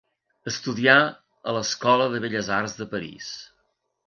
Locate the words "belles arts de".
2.25-2.89